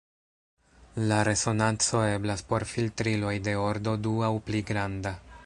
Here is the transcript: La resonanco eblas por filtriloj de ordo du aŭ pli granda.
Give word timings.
La 1.11 1.19
resonanco 1.29 2.01
eblas 2.13 2.43
por 2.53 2.67
filtriloj 2.73 3.35
de 3.49 3.55
ordo 3.67 3.95
du 4.09 4.17
aŭ 4.31 4.33
pli 4.51 4.65
granda. 4.73 5.17